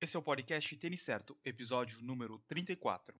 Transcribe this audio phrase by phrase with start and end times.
[0.00, 3.16] Esse é o podcast Tênis Certo, episódio número 34.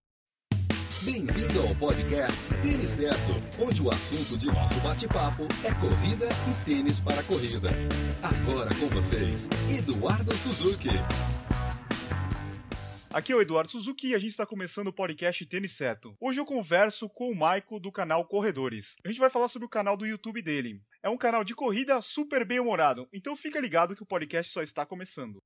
[1.03, 7.01] Bem-vindo ao podcast Tênis Certo, onde o assunto de nosso bate-papo é corrida e tênis
[7.01, 7.67] para corrida.
[8.23, 10.87] Agora com vocês, Eduardo Suzuki.
[13.11, 16.15] Aqui é o Eduardo Suzuki e a gente está começando o podcast Tênis Certo.
[16.17, 18.95] Hoje eu converso com o Maico do canal Corredores.
[19.03, 20.81] A gente vai falar sobre o canal do YouTube dele.
[21.03, 24.61] É um canal de corrida super bem humorado, então fica ligado que o podcast só
[24.61, 25.43] está começando.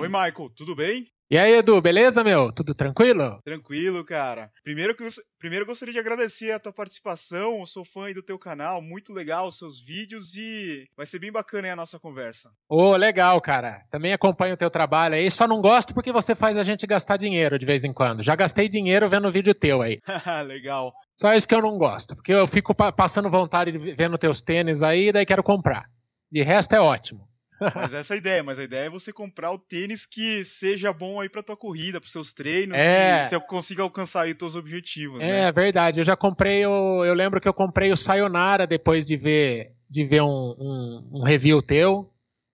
[0.00, 1.13] Oi, Michael, tudo bem?
[1.30, 2.52] E aí, Edu, beleza, meu?
[2.52, 3.40] Tudo tranquilo?
[3.42, 4.50] Tranquilo, cara.
[4.62, 7.60] Primeiro, que eu, primeiro gostaria de agradecer a tua participação.
[7.60, 11.18] Eu sou fã aí do teu canal, muito legal os seus vídeos e vai ser
[11.18, 12.50] bem bacana aí a nossa conversa.
[12.68, 13.82] Ô, oh, legal, cara.
[13.90, 15.30] Também acompanho o teu trabalho aí.
[15.30, 18.22] Só não gosto porque você faz a gente gastar dinheiro de vez em quando.
[18.22, 20.00] Já gastei dinheiro vendo vídeo teu aí.
[20.46, 20.92] legal.
[21.18, 24.82] Só isso que eu não gosto, porque eu fico passando vontade de vendo teus tênis
[24.82, 25.86] aí e daí quero comprar.
[26.30, 27.26] De resto é ótimo.
[27.74, 30.92] Mas essa é a ideia, mas a ideia é você comprar o tênis que seja
[30.92, 33.20] bom aí pra tua corrida, pros seus treinos, é.
[33.20, 35.22] e você consiga alcançar aí os teus objetivos.
[35.22, 35.52] É né?
[35.52, 37.04] verdade, eu já comprei o.
[37.04, 41.22] Eu lembro que eu comprei o Sayonara depois de ver, de ver um, um, um
[41.22, 42.10] review teu.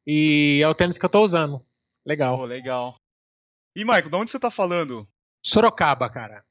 [0.06, 1.64] E é o tênis que eu tô usando.
[2.04, 2.36] Legal.
[2.36, 2.96] Pô, legal.
[3.76, 5.06] E, Michael, de onde você tá falando?
[5.44, 6.44] Sorocaba, cara.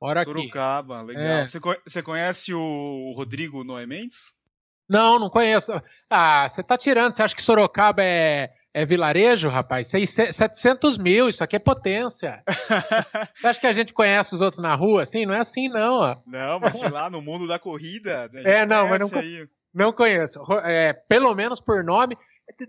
[0.00, 1.06] Mora Sorocaba, aqui.
[1.06, 1.24] legal.
[1.24, 1.46] É.
[1.46, 4.34] Você, você conhece o Rodrigo Noé Mendes?
[4.88, 5.72] Não, não conheço.
[6.08, 7.12] Ah, você tá tirando.
[7.12, 9.88] Você acha que Sorocaba é, é vilarejo, rapaz?
[9.88, 12.42] 700 mil, isso aqui é potência.
[13.36, 15.26] você acha que a gente conhece os outros na rua assim?
[15.26, 16.00] Não é assim, não.
[16.00, 16.16] Ó.
[16.26, 18.30] Não, mas sei lá, no mundo da corrida.
[18.44, 19.46] É, não, mas não, aí.
[19.74, 20.40] não conheço.
[20.64, 22.16] É, pelo menos por nome.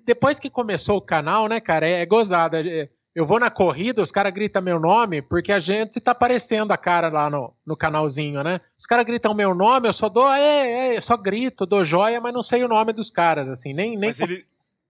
[0.05, 2.59] Depois que começou o canal, né, cara, é, é gozada.
[2.59, 6.71] É, eu vou na corrida, os caras gritam meu nome, porque a gente tá aparecendo
[6.71, 8.61] a cara lá no, no canalzinho, né?
[8.77, 12.21] Os caras gritam meu nome, eu só dou, é, é, eu só grito, dou joia,
[12.21, 14.45] mas não sei o nome dos caras, assim, nem, nem, mas ele,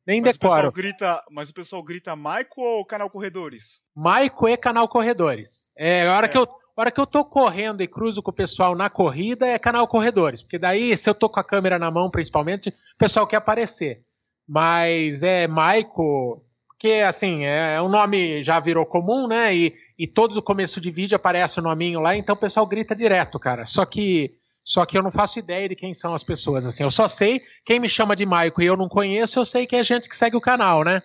[0.05, 0.67] nem mas decoro.
[0.67, 3.81] O grita, mas o pessoal grita Maico ou Canal Corredores?
[3.95, 5.71] Maico e Canal Corredores.
[5.75, 6.29] É, a hora, é.
[6.29, 9.47] Que eu, a hora que eu tô correndo e cruzo com o pessoal na corrida,
[9.47, 12.97] é Canal Corredores, porque daí, se eu tô com a câmera na mão, principalmente, o
[12.99, 14.03] pessoal quer aparecer.
[14.47, 16.43] Mas é Maico
[16.79, 19.53] porque, assim, é, é, um nome já virou comum, né?
[19.53, 22.95] E, e todos o começo de vídeo aparece o nominho lá, então o pessoal grita
[22.95, 23.65] direto, cara.
[23.65, 26.83] Só que só que eu não faço ideia de quem são as pessoas, assim.
[26.83, 29.75] Eu só sei quem me chama de Maico e eu não conheço, eu sei que
[29.75, 31.03] é gente que segue o canal, né?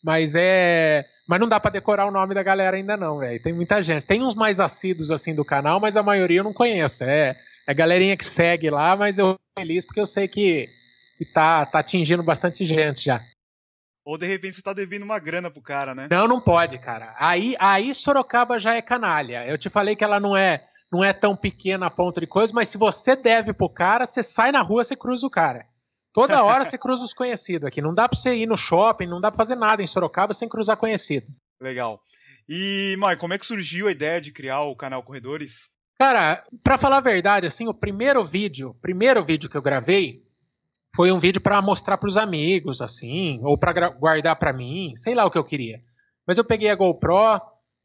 [0.00, 1.04] Mas é.
[1.26, 3.42] Mas não dá para decorar o nome da galera ainda, não, velho.
[3.42, 4.06] Tem muita gente.
[4.06, 7.02] Tem uns mais assíduos, assim, do canal, mas a maioria eu não conheço.
[7.02, 7.36] É,
[7.66, 10.68] é galerinha que segue lá, mas eu feliz porque eu sei que,
[11.18, 13.20] que tá, tá atingindo bastante gente já.
[14.06, 16.06] Ou de repente você tá devendo uma grana pro cara, né?
[16.08, 17.12] Não, não pode, cara.
[17.18, 19.44] Aí, aí Sorocaba já é canalha.
[19.44, 22.52] Eu te falei que ela não é, não é tão pequena a ponto de coisa,
[22.54, 25.66] mas se você deve pro cara, você sai na rua, você cruza o cara.
[26.14, 27.82] Toda hora você cruza os conhecidos aqui.
[27.82, 30.48] Não dá pra você ir no shopping, não dá pra fazer nada em Sorocaba sem
[30.48, 31.26] cruzar conhecido.
[31.60, 32.00] Legal.
[32.48, 35.68] E, Mai, como é que surgiu a ideia de criar o canal Corredores?
[35.98, 40.22] Cara, para falar a verdade, assim, o primeiro vídeo, primeiro vídeo que eu gravei,
[40.96, 45.14] foi um vídeo para mostrar para os amigos, assim, ou para guardar para mim, sei
[45.14, 45.82] lá o que eu queria.
[46.26, 47.38] Mas eu peguei a GoPro,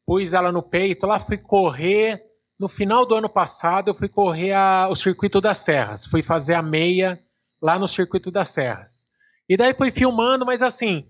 [0.07, 2.23] pus ela no peito, lá fui correr.
[2.57, 6.05] No final do ano passado, eu fui correr a, o circuito das Serras.
[6.05, 7.21] Fui fazer a meia
[7.61, 9.07] lá no circuito das Serras.
[9.50, 11.05] E daí fui filmando, mas assim,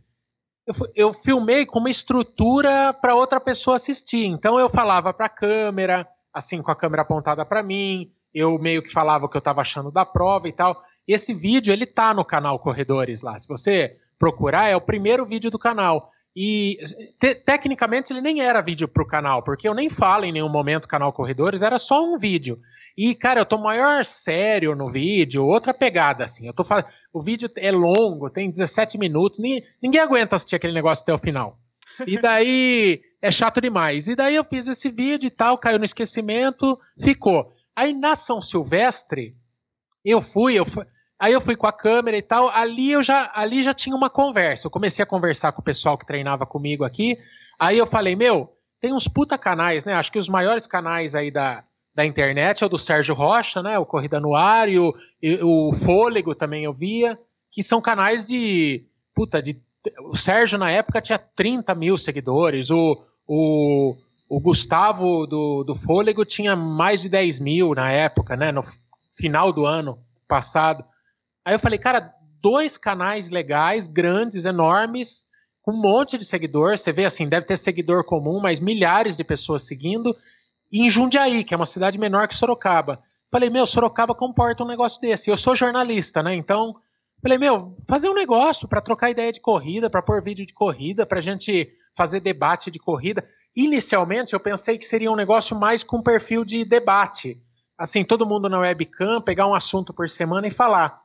[0.65, 4.25] eu, eu filmei com uma estrutura para outra pessoa assistir.
[4.25, 8.81] Então eu falava para a câmera, assim, com a câmera apontada para mim, eu meio
[8.81, 10.81] que falava o que eu estava achando da prova e tal.
[11.07, 13.37] Esse vídeo, ele tá no canal Corredores lá.
[13.37, 16.09] Se você procurar, é o primeiro vídeo do canal.
[16.35, 16.77] E
[17.19, 20.87] te, tecnicamente ele nem era vídeo pro canal, porque eu nem falo em nenhum momento
[20.87, 22.57] canal Corredores, era só um vídeo.
[22.97, 26.47] E, cara, eu tô maior sério no vídeo, outra pegada, assim.
[26.47, 31.03] Eu tô falando, o vídeo é longo, tem 17 minutos, ninguém aguenta assistir aquele negócio
[31.03, 31.57] até o final.
[32.07, 34.07] E daí é chato demais.
[34.07, 37.51] E daí eu fiz esse vídeo e tal, caiu no esquecimento, ficou.
[37.81, 39.35] Aí na São Silvestre,
[40.05, 40.85] eu fui, eu fui,
[41.19, 44.07] aí eu fui com a câmera e tal, ali eu já, ali já tinha uma
[44.07, 44.67] conversa.
[44.67, 47.17] Eu comecei a conversar com o pessoal que treinava comigo aqui.
[47.59, 49.95] Aí eu falei, meu, tem uns puta canais, né?
[49.95, 51.63] Acho que os maiores canais aí da,
[51.95, 53.79] da internet é o do Sérgio Rocha, né?
[53.79, 57.19] O Corrida no Ar e o, e o Fôlego também eu via,
[57.49, 58.85] que são canais de.
[59.15, 59.59] Puta, de.
[60.03, 63.95] O Sérgio na época tinha 30 mil seguidores, o, o,
[64.31, 68.49] o Gustavo do, do Fôlego tinha mais de 10 mil na época, né?
[68.49, 68.61] No
[69.11, 70.85] final do ano passado.
[71.43, 75.25] Aí eu falei, cara, dois canais legais, grandes, enormes,
[75.61, 76.77] com um monte de seguidor.
[76.77, 80.15] Você vê assim, deve ter seguidor comum, mas milhares de pessoas seguindo.
[80.71, 83.03] E em Jundiaí, que é uma cidade menor que Sorocaba.
[83.29, 85.29] Falei, meu, Sorocaba comporta um negócio desse.
[85.29, 86.33] Eu sou jornalista, né?
[86.33, 86.73] Então,
[87.21, 91.05] falei, meu, fazer um negócio para trocar ideia de corrida, para pôr vídeo de corrida,
[91.05, 93.25] para gente fazer debate de corrida.
[93.55, 97.41] Inicialmente, eu pensei que seria um negócio mais com perfil de debate.
[97.77, 101.01] Assim, todo mundo na webcam, pegar um assunto por semana e falar.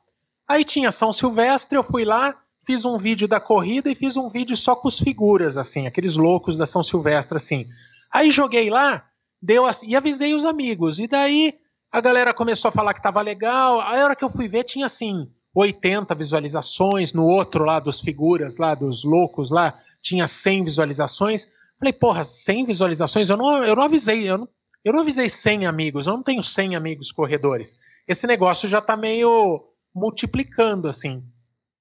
[0.48, 4.28] Aí tinha São Silvestre, eu fui lá, fiz um vídeo da corrida e fiz um
[4.28, 7.66] vídeo só com os figuras, assim, aqueles loucos da São Silvestre, assim.
[8.12, 9.08] Aí joguei lá,
[9.42, 11.00] deu assim, e avisei os amigos.
[11.00, 11.54] E daí
[11.90, 13.80] a galera começou a falar que tava legal.
[13.80, 17.14] A hora que eu fui ver, tinha assim, 80 visualizações.
[17.14, 21.48] No outro lá dos figuras, lá dos loucos lá, tinha 100 visualizações.
[21.78, 23.30] Falei, porra, 100 visualizações?
[23.30, 24.48] Eu não, eu não avisei, eu não,
[24.84, 27.76] eu não avisei 100 amigos, eu não tenho 100 amigos corredores.
[28.06, 29.64] Esse negócio já tá meio
[29.94, 31.24] multiplicando, assim.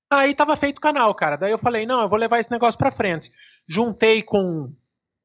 [0.10, 1.36] Aí tava feito o canal, cara.
[1.36, 3.32] Daí eu falei, não, eu vou levar esse negócio pra frente.
[3.68, 4.72] Juntei com.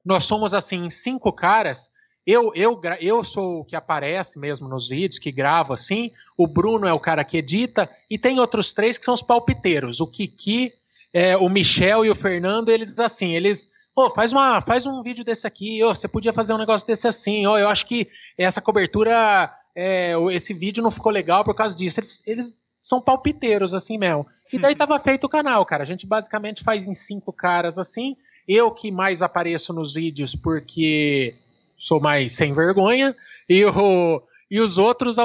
[0.04, 1.90] Nós somos, assim, cinco caras.
[2.26, 6.10] Eu, eu, eu sou o que aparece mesmo nos vídeos, que gravo assim.
[6.36, 7.90] O Bruno é o cara que edita.
[8.08, 10.00] E tem outros três que são os palpiteiros.
[10.00, 10.72] O Kiki,
[11.12, 13.70] é, o Michel e o Fernando, eles assim, eles.
[13.96, 17.08] Oh, faz, uma, faz um vídeo desse aqui, oh, você podia fazer um negócio desse
[17.08, 18.08] assim, oh, eu acho que
[18.38, 21.98] essa cobertura, é, esse vídeo não ficou legal por causa disso.
[21.98, 24.26] Eles, eles são palpiteiros, assim mesmo.
[24.52, 25.82] E daí tava feito o canal, cara.
[25.82, 28.16] A gente basicamente faz em cinco caras assim.
[28.48, 31.34] Eu que mais apareço nos vídeos porque
[31.80, 33.16] sou mais sem vergonha.
[33.48, 35.16] E, o, e os outros,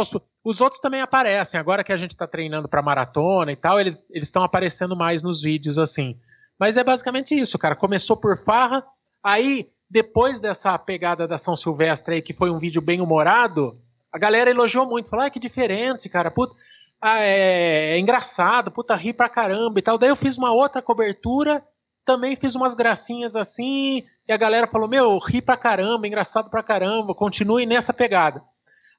[0.44, 1.60] os outros também aparecem.
[1.60, 5.44] Agora que a gente tá treinando pra maratona e tal, eles estão aparecendo mais nos
[5.44, 6.18] vídeos, assim.
[6.58, 7.76] Mas é basicamente isso, cara.
[7.76, 8.84] Começou por farra,
[9.22, 13.80] aí depois dessa pegada da São Silvestre aí, que foi um vídeo bem humorado,
[14.12, 16.32] a galera elogiou muito, falou, ah, que diferente, cara.
[16.32, 16.56] Puta,
[17.02, 19.98] ah, é, é, engraçado, puta, ri pra caramba e tal.
[19.98, 21.62] Daí eu fiz uma outra cobertura,
[22.06, 26.64] também fiz umas gracinhas assim, e a galera falou: Meu, ri pra caramba, engraçado pra
[26.64, 28.44] caramba, continue nessa pegada.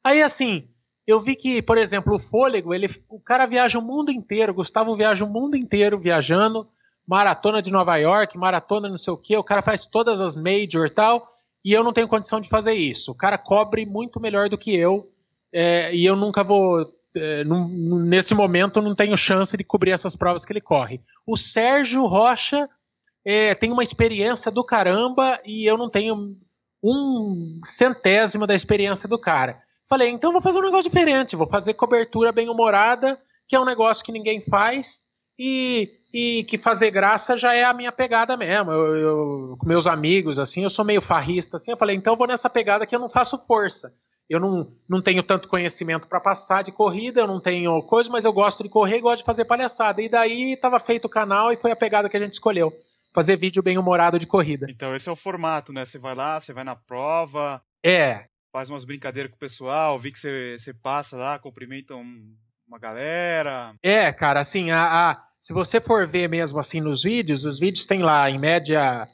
[0.03, 0.69] Aí assim,
[1.07, 4.95] eu vi que, por exemplo, o Fôlego, ele, o cara viaja o mundo inteiro, Gustavo
[4.95, 6.69] viaja o mundo inteiro viajando,
[7.07, 10.87] maratona de Nova York, maratona não sei o que, o cara faz todas as major
[10.87, 11.27] e tal,
[11.65, 13.13] e eu não tenho condição de fazer isso.
[13.13, 15.09] O cara cobre muito melhor do que eu,
[15.53, 20.45] é, e eu nunca vou é, nesse momento não tenho chance de cobrir essas provas
[20.45, 21.01] que ele corre.
[21.27, 22.69] O Sérgio Rocha
[23.27, 26.37] é, tem uma experiência do caramba e eu não tenho
[26.83, 29.61] um centésimo da experiência do cara.
[29.89, 33.65] Falei, então vou fazer um negócio diferente, vou fazer cobertura bem humorada, que é um
[33.65, 35.09] negócio que ninguém faz
[35.39, 38.71] e, e que fazer graça já é a minha pegada mesmo.
[38.71, 42.29] Eu, eu, com meus amigos, assim, eu sou meio farrista, assim, eu falei, então vou
[42.29, 43.93] nessa pegada que eu não faço força
[44.29, 48.25] eu não, não tenho tanto conhecimento para passar de corrida, eu não tenho coisa, mas
[48.25, 50.03] eu gosto de correr e gosto de fazer palhaçada.
[50.03, 52.73] E daí estava feito o canal e foi a pegada que a gente escolheu.
[53.17, 54.67] Fazer vídeo bem humorado de corrida.
[54.69, 55.87] Então esse é o formato, né?
[55.87, 57.63] Você vai lá, você vai na prova.
[57.83, 58.27] É.
[58.53, 63.75] Faz umas brincadeiras com o pessoal, vi que você, você passa lá, cumprimenta uma galera.
[63.83, 67.87] É, cara, assim, a, a, se você for ver mesmo assim nos vídeos, os vídeos
[67.87, 69.09] tem lá, em média,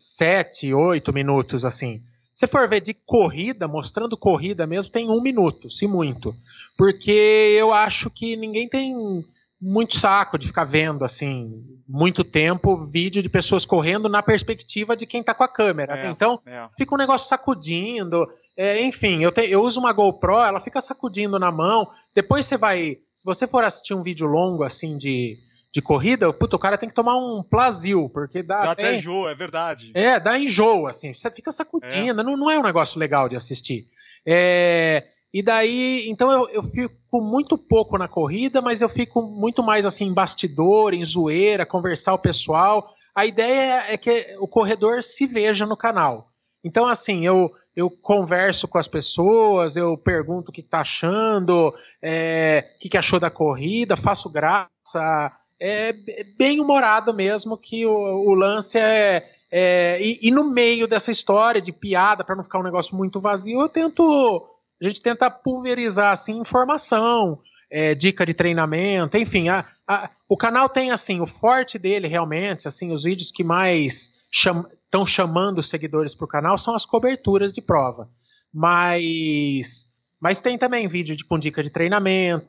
[0.00, 2.02] 7, 8 minutos, assim.
[2.34, 6.34] Se for ver de corrida, mostrando corrida mesmo, tem um minuto, se muito.
[6.76, 9.24] Porque eu acho que ninguém tem
[9.66, 15.06] muito saco de ficar vendo, assim, muito tempo vídeo de pessoas correndo na perspectiva de
[15.06, 15.96] quem tá com a câmera.
[15.96, 16.68] É, então, é.
[16.76, 18.28] fica um negócio sacudindo.
[18.54, 21.88] É, enfim, eu, te, eu uso uma GoPro, ela fica sacudindo na mão.
[22.14, 22.98] Depois você vai.
[23.14, 25.38] Se você for assistir um vídeo longo, assim, de
[25.72, 28.62] de corrida, puta, o cara tem que tomar um plazil, porque dá.
[28.62, 29.90] Dá até, até enjoo, é verdade.
[29.92, 32.24] É, dá enjoo, assim, você fica sacudindo, é.
[32.24, 33.88] Não, não é um negócio legal de assistir.
[34.24, 39.64] É, e daí, então eu, eu fico muito pouco na corrida, mas eu fico muito
[39.64, 42.88] mais assim, em bastidor, em zoeira, conversar o pessoal.
[43.12, 46.30] A ideia é que o corredor se veja no canal.
[46.64, 52.72] Então, assim, eu, eu converso com as pessoas, eu pergunto o que tá achando, é,
[52.76, 55.92] o que, que achou da corrida, faço graça, é
[56.38, 59.28] bem humorado mesmo, que o, o lance é.
[59.50, 63.20] é e, e, no meio dessa história de piada, para não ficar um negócio muito
[63.20, 64.48] vazio, eu tento.
[64.84, 69.48] A gente tenta pulverizar assim, informação, é, dica de treinamento, enfim.
[69.48, 74.12] A, a, o canal tem assim, o forte dele realmente, assim, os vídeos que mais
[74.30, 78.08] estão cham, chamando os seguidores para o canal são as coberturas de prova.
[78.52, 79.88] Mas,
[80.20, 82.46] mas tem também vídeo de, com dica de treinamento,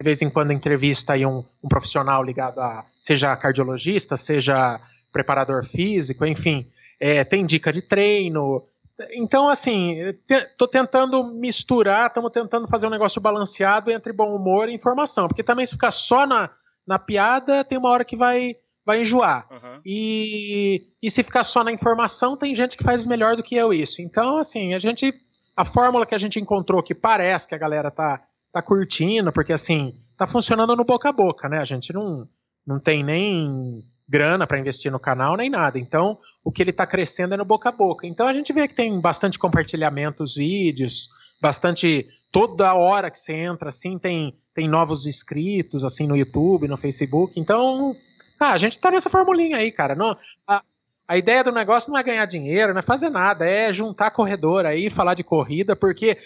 [0.00, 4.80] de vez em quando entrevista aí um, um profissional ligado a seja cardiologista, seja
[5.12, 8.64] preparador físico, enfim, é, tem dica de treino.
[9.12, 9.96] Então, assim,
[10.28, 15.42] estou tentando misturar, estamos tentando fazer um negócio balanceado entre bom humor e informação, porque
[15.42, 16.50] também se ficar só na,
[16.86, 19.46] na piada, tem uma hora que vai, vai enjoar.
[19.50, 19.80] Uhum.
[19.86, 23.72] E, e se ficar só na informação, tem gente que faz melhor do que eu
[23.72, 24.02] isso.
[24.02, 25.12] Então, assim, a gente.
[25.56, 29.52] A fórmula que a gente encontrou que parece que a galera tá tá curtindo, porque
[29.52, 31.58] assim, tá funcionando no boca a boca, né?
[31.58, 32.28] A gente não,
[32.66, 35.78] não tem nem grana para investir no canal nem nada.
[35.78, 38.06] Então, o que ele está crescendo é no boca a boca.
[38.06, 41.10] Então, a gente vê que tem bastante compartilhamento os vídeos,
[41.40, 46.76] bastante toda hora que você entra assim tem tem novos inscritos assim no YouTube, no
[46.76, 47.38] Facebook.
[47.38, 47.94] Então,
[48.40, 49.94] ah, a gente está nessa formulinha aí, cara.
[49.94, 50.64] Não, a,
[51.06, 54.66] a ideia do negócio não é ganhar dinheiro, não é fazer nada, é juntar corredor
[54.66, 56.18] aí, falar de corrida, porque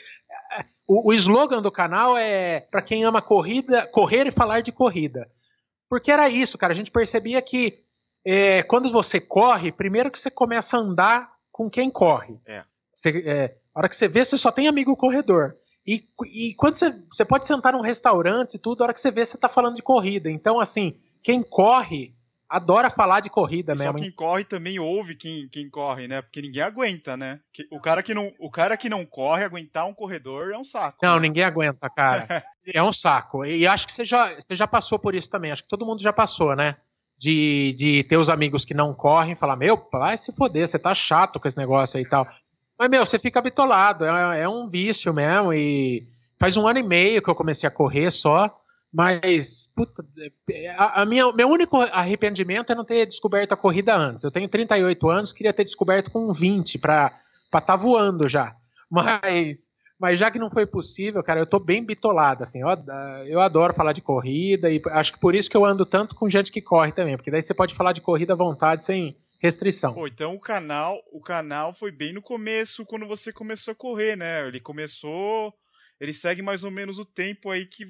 [0.58, 4.72] é, o, o slogan do canal é para quem ama corrida, correr e falar de
[4.72, 5.28] corrida.
[5.92, 6.72] Porque era isso, cara.
[6.72, 7.84] A gente percebia que
[8.24, 12.40] é, quando você corre, primeiro que você começa a andar com quem corre.
[12.46, 12.64] É.
[12.94, 15.54] Você, é, a hora que você vê, você só tem amigo corredor.
[15.86, 19.10] E, e quando você, você pode sentar num restaurante e tudo, a hora que você
[19.10, 20.30] vê, você tá falando de corrida.
[20.30, 22.16] Então, assim, quem corre
[22.52, 23.98] adora falar de corrida e mesmo.
[23.98, 26.20] Só quem corre também ouve quem, quem corre, né?
[26.20, 27.40] Porque ninguém aguenta, né?
[27.70, 30.98] O cara, que não, o cara que não corre, aguentar um corredor é um saco.
[31.02, 31.22] Não, né?
[31.22, 32.26] ninguém aguenta, cara.
[32.72, 33.44] é um saco.
[33.46, 35.50] E acho que você já, você já passou por isso também.
[35.50, 36.76] Acho que todo mundo já passou, né?
[37.18, 40.78] De, de ter os amigos que não correm e falar: Meu, vai se foder, você
[40.78, 42.28] tá chato com esse negócio aí e tal.
[42.78, 44.04] Mas, meu, você fica bitolado.
[44.04, 45.54] É, é um vício mesmo.
[45.54, 46.06] E
[46.38, 48.61] faz um ano e meio que eu comecei a correr só.
[48.92, 50.04] Mas, puta,
[50.76, 54.22] a, a, minha, meu único arrependimento é não ter descoberto a corrida antes.
[54.22, 58.54] Eu tenho 38 anos, queria ter descoberto com 20 para estar tá voando já.
[58.90, 62.60] Mas, mas já que não foi possível, cara, eu tô bem bitolado, assim.
[62.60, 62.68] Eu,
[63.26, 66.28] eu adoro falar de corrida e acho que por isso que eu ando tanto com
[66.28, 69.94] gente que corre também, porque daí você pode falar de corrida à vontade sem restrição.
[69.94, 74.16] Pô, então o canal, o canal foi bem no começo, quando você começou a correr,
[74.16, 74.46] né?
[74.46, 75.54] Ele começou,
[75.98, 77.86] ele segue mais ou menos o tempo aí que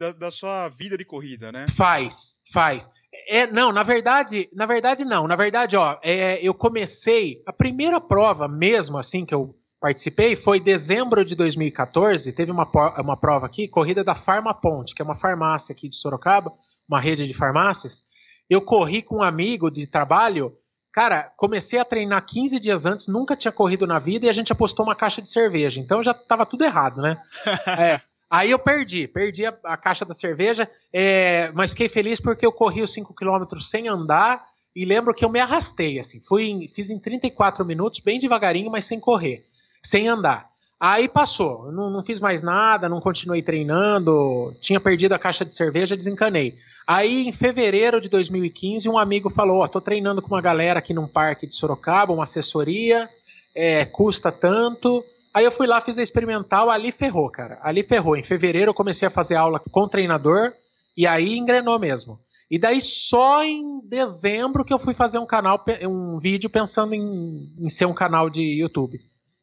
[0.00, 1.66] da, da sua vida de corrida, né?
[1.76, 2.88] Faz, faz.
[3.28, 5.28] É, não, na verdade, na verdade não.
[5.28, 10.58] Na verdade, ó, é, eu comecei a primeira prova mesmo assim que eu participei foi
[10.58, 12.32] dezembro de 2014.
[12.32, 12.66] Teve uma,
[12.98, 16.52] uma prova aqui, corrida da Farma Ponte, que é uma farmácia aqui de Sorocaba,
[16.88, 18.02] uma rede de farmácias.
[18.48, 20.56] Eu corri com um amigo de trabalho.
[20.92, 24.50] Cara, comecei a treinar 15 dias antes, nunca tinha corrido na vida e a gente
[24.50, 25.78] apostou uma caixa de cerveja.
[25.78, 27.22] Então já tava tudo errado, né?
[27.78, 28.00] é.
[28.30, 32.52] Aí eu perdi, perdi a, a caixa da cerveja, é, mas fiquei feliz porque eu
[32.52, 36.90] corri os 5 km sem andar e lembro que eu me arrastei, assim, fui, fiz
[36.90, 39.44] em 34 minutos, bem devagarinho, mas sem correr,
[39.82, 40.48] sem andar.
[40.78, 45.52] Aí passou, não, não fiz mais nada, não continuei treinando, tinha perdido a caixa de
[45.52, 46.56] cerveja, desencanei.
[46.86, 50.78] Aí em fevereiro de 2015, um amigo falou: Ó, oh, tô treinando com uma galera
[50.78, 53.10] aqui num parque de Sorocaba, uma assessoria,
[53.54, 57.58] é, custa tanto, Aí eu fui lá, fiz a experimental, ali ferrou, cara.
[57.62, 58.16] Ali ferrou.
[58.16, 60.52] Em fevereiro eu comecei a fazer aula com o treinador
[60.96, 62.20] e aí engrenou mesmo.
[62.50, 67.54] E daí só em dezembro que eu fui fazer um canal, um vídeo pensando em,
[67.60, 69.00] em ser um canal de YouTube.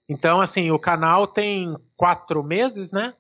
[0.09, 3.13] Então, assim, o canal tem quatro meses, né?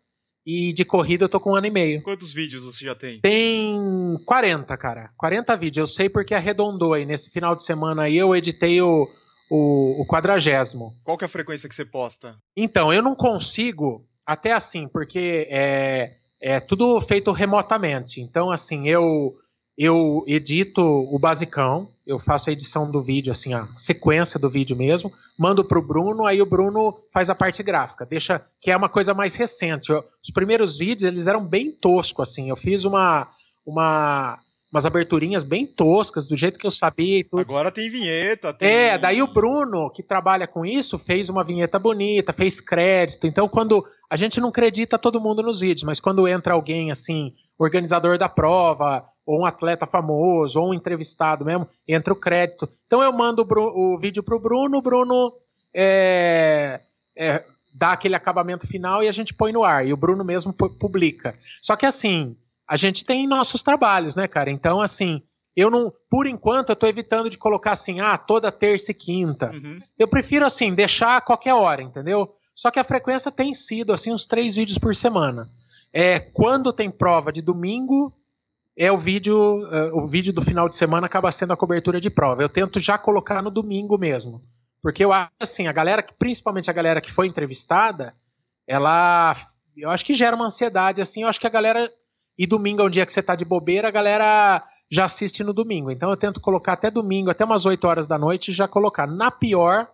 [0.45, 2.01] E de corrida eu tô com um ano e meio.
[2.03, 3.19] Quantos vídeos você já tem?
[3.19, 5.09] Tem 40, cara.
[5.17, 5.89] 40 vídeos.
[5.89, 7.05] Eu sei porque arredondou aí.
[7.05, 9.09] Nesse final de semana aí eu editei o,
[9.49, 10.95] o, o quadragésimo.
[11.03, 12.35] Qual que é a frequência que você posta?
[12.55, 18.21] Então, eu não consigo, até assim, porque é, é tudo feito remotamente.
[18.21, 19.35] Então, assim, eu
[19.77, 24.75] eu edito o basicão, eu faço a edição do vídeo, assim, a sequência do vídeo
[24.75, 28.89] mesmo, mando pro Bruno, aí o Bruno faz a parte gráfica, deixa que é uma
[28.89, 29.91] coisa mais recente.
[29.91, 33.27] Eu, os primeiros vídeos, eles eram bem toscos, assim, eu fiz uma
[33.63, 34.39] uma
[34.77, 37.25] umas aberturinhas bem toscas, do jeito que eu sabia.
[37.33, 38.53] Agora tem vinheta.
[38.53, 38.69] Tem...
[38.69, 43.25] É, daí o Bruno, que trabalha com isso, fez uma vinheta bonita, fez crédito.
[43.25, 47.33] Então, quando a gente não acredita todo mundo nos vídeos, mas quando entra alguém assim,
[47.57, 52.69] organizador da prova, ou um atleta famoso, ou um entrevistado mesmo, entra o crédito.
[52.85, 55.33] Então eu mando o, o vídeo pro Bruno, o Bruno
[55.73, 56.81] é,
[57.15, 57.43] é,
[57.73, 59.85] dá aquele acabamento final e a gente põe no ar.
[59.85, 61.35] E o Bruno mesmo publica.
[61.61, 64.51] Só que assim a gente tem nossos trabalhos, né, cara?
[64.51, 65.21] Então, assim,
[65.55, 69.51] eu não, por enquanto, eu tô evitando de colocar assim, ah, toda terça e quinta.
[69.51, 69.79] Uhum.
[69.97, 72.35] Eu prefiro, assim, deixar a qualquer hora, entendeu?
[72.53, 75.49] Só que a frequência tem sido, assim, uns três vídeos por semana.
[75.93, 78.13] É, quando tem prova de domingo,
[78.75, 82.09] é o vídeo, uh, o vídeo do final de semana acaba sendo a cobertura de
[82.09, 82.43] prova.
[82.43, 84.43] Eu tento já colocar no domingo mesmo.
[84.81, 88.13] Porque eu acho, assim, a galera, principalmente a galera que foi entrevistada,
[88.67, 89.35] ela,
[89.75, 91.91] eu acho que gera uma ansiedade, assim, eu acho que a galera
[92.37, 95.53] e domingo é um dia que você tá de bobeira, a galera já assiste no
[95.53, 95.91] domingo.
[95.91, 99.07] Então eu tento colocar até domingo, até umas 8 horas da noite, já colocar.
[99.07, 99.87] Na pior,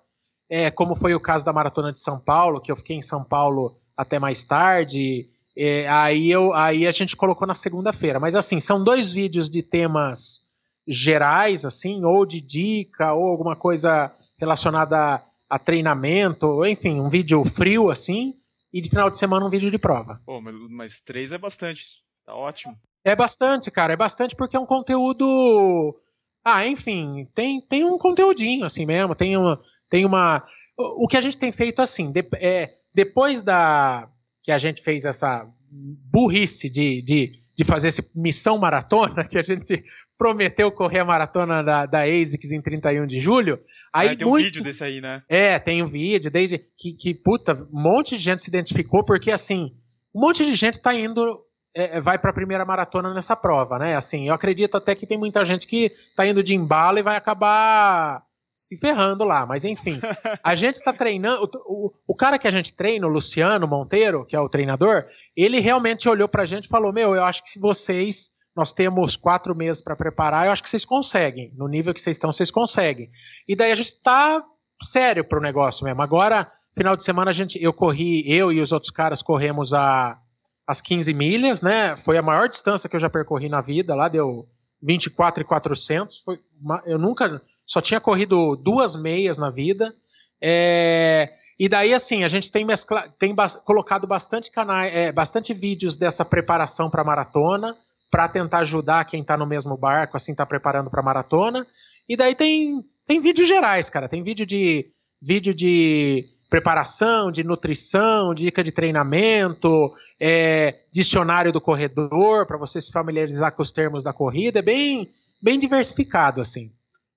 [0.50, 3.24] é, como foi o caso da Maratona de São Paulo, que eu fiquei em São
[3.24, 8.20] Paulo até mais tarde, é, aí, eu, aí a gente colocou na segunda-feira.
[8.20, 10.42] Mas assim, são dois vídeos de temas
[10.88, 17.90] gerais, assim, ou de dica, ou alguma coisa relacionada a, treinamento, enfim, um vídeo frio,
[17.90, 18.34] assim,
[18.74, 20.22] e de final de semana um vídeo de prova.
[20.26, 22.03] Pô, mas três é bastante.
[22.26, 22.74] Tá ótimo.
[23.04, 23.94] É bastante, cara.
[23.94, 26.00] É bastante porque é um conteúdo.
[26.44, 29.16] Ah, enfim, tem, tem um conteúdinho assim mesmo.
[29.16, 29.62] Tem uma.
[29.90, 30.46] Tem uma.
[30.78, 34.10] O que a gente tem feito assim, de, é, depois da.
[34.42, 39.44] que a gente fez essa burrice de, de de fazer essa missão maratona, que a
[39.44, 39.84] gente
[40.18, 43.60] prometeu correr a maratona da, da ASICS em 31 de julho.
[43.92, 44.42] Aí é, tem muito...
[44.42, 45.24] um vídeo desse aí, né?
[45.30, 49.32] É, tem um vídeo, desde que, que, puta, um monte de gente se identificou, porque
[49.32, 49.76] assim,
[50.14, 51.40] um monte de gente tá indo,
[51.76, 53.96] é, é vai pra primeira maratona nessa prova, né?
[53.96, 57.16] Assim, eu acredito até que tem muita gente que tá indo de embalo e vai
[57.16, 60.00] acabar se ferrando lá, mas enfim.
[60.44, 61.50] A gente está treinando.
[61.66, 65.06] O, o, o, cara que a gente treina, o Luciano Monteiro, que é o treinador,
[65.36, 68.32] ele realmente olhou pra gente e falou: Meu, eu acho que se vocês.
[68.56, 71.52] Nós temos quatro meses para preparar, eu acho que vocês conseguem.
[71.58, 73.10] No nível que vocês estão, vocês conseguem.
[73.48, 74.44] E daí a gente está
[74.80, 76.04] sério pro negócio mesmo.
[76.04, 80.20] Agora, final de semana, a gente, eu corri, eu e os outros caras corremos a,
[80.68, 81.96] as 15 milhas, né?
[81.98, 83.96] Foi a maior distância que eu já percorri na vida.
[83.96, 84.48] Lá deu
[84.82, 86.20] 24,400.
[86.20, 86.40] Foi
[86.86, 89.94] eu nunca só tinha corrido duas meias na vida.
[90.42, 95.54] É, e daí, assim, a gente tem, mescla, tem ba colocado bastante, canais, é, bastante
[95.54, 97.78] vídeos dessa preparação para maratona,
[98.12, 101.66] para tentar ajudar quem está no mesmo barco, assim, tá preparando para maratona.
[102.08, 104.10] E daí tem, tem vídeos gerais, cara.
[104.10, 104.92] Tem vídeo de,
[105.22, 112.92] vídeo de preparação, de nutrição, dica de treinamento, é, dicionário do corredor, para você se
[112.92, 114.60] familiarizar com os termos da corrida.
[114.60, 116.72] É bem, bem diversificado, assim.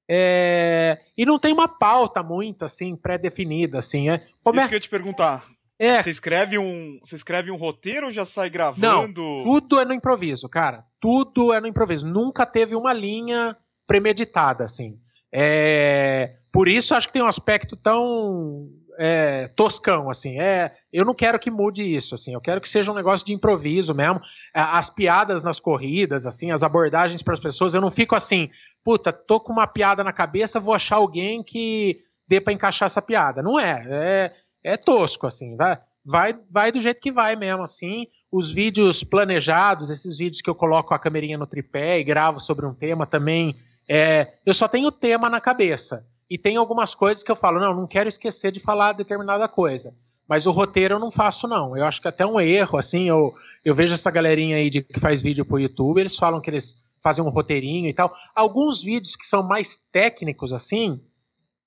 [0.09, 4.25] É, e não tem uma pauta muito assim pré-definida assim, é.
[4.43, 5.45] Como Isso que eu ia te perguntar.
[5.79, 6.01] É.
[6.01, 9.21] Você escreve um, você escreve um roteiro ou já sai gravando?
[9.21, 10.83] Não, tudo é no improviso, cara.
[10.99, 12.09] Tudo é no improviso.
[12.09, 13.55] Nunca teve uma linha
[13.87, 14.99] premeditada assim.
[15.31, 20.41] É, por isso acho que tem um aspecto tão é, toscão, assim.
[20.41, 22.35] É, eu não quero que mude isso, assim.
[22.35, 24.21] Eu quero que seja um negócio de improviso mesmo.
[24.55, 28.51] É, as piadas nas corridas, assim, as abordagens para as pessoas, eu não fico assim,
[28.85, 33.03] puta, tô com uma piada na cabeça, vou achar alguém que dê para encaixar essa
[33.03, 33.43] piada.
[33.43, 34.33] Não é, é,
[34.65, 35.57] é tosco, assim.
[35.57, 38.07] Vai, vai, vai do jeito que vai mesmo, assim.
[38.31, 42.67] Os vídeos planejados, esses vídeos que eu coloco a câmerinha no tripé e gravo sobre
[42.67, 43.57] um tema também,
[43.89, 46.05] é, eu só tenho o tema na cabeça.
[46.29, 49.95] E tem algumas coisas que eu falo, não, não quero esquecer de falar determinada coisa.
[50.29, 51.77] Mas o roteiro eu não faço, não.
[51.77, 53.33] Eu acho que é até um erro, assim, eu,
[53.65, 56.77] eu vejo essa galerinha aí de, que faz vídeo pro YouTube, eles falam que eles
[57.03, 58.13] fazem um roteirinho e tal.
[58.35, 61.01] Alguns vídeos que são mais técnicos, assim,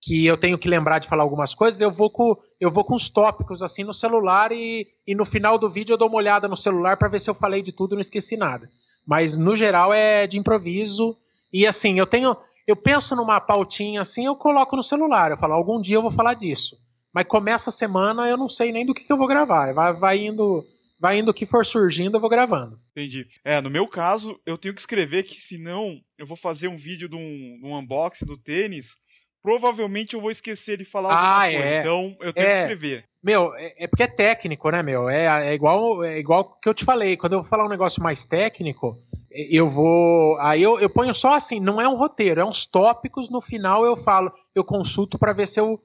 [0.01, 2.95] que eu tenho que lembrar de falar algumas coisas, eu vou com, eu vou com
[2.95, 6.47] os tópicos, assim, no celular e, e no final do vídeo eu dou uma olhada
[6.47, 8.69] no celular para ver se eu falei de tudo e não esqueci nada.
[9.05, 11.17] Mas, no geral, é de improviso.
[11.51, 12.35] E, assim, eu tenho
[12.69, 15.31] eu penso numa pautinha assim, eu coloco no celular.
[15.31, 16.77] Eu falo, algum dia eu vou falar disso.
[17.11, 19.73] Mas começa a semana, eu não sei nem do que, que eu vou gravar.
[19.73, 20.63] Vai, vai indo.
[21.01, 22.77] Vai indo o que for surgindo, eu vou gravando.
[22.91, 23.25] Entendi.
[23.43, 27.07] É, no meu caso, eu tenho que escrever que senão eu vou fazer um vídeo
[27.07, 28.97] de um, de um unboxing do tênis.
[29.41, 31.73] Provavelmente eu vou esquecer de falar ah, alguma coisa.
[31.73, 31.79] É.
[31.79, 32.51] Então eu tenho é.
[32.51, 33.05] que escrever.
[33.23, 35.09] Meu, é, é, porque é técnico, né, meu?
[35.09, 37.15] É, é igual é igual que eu te falei.
[37.15, 39.01] Quando eu vou falar um negócio mais técnico,
[39.31, 40.37] eu vou.
[40.39, 43.29] Aí eu, eu ponho só assim, não é um roteiro, é uns tópicos.
[43.29, 45.79] No final eu falo, eu consulto para ver se eu,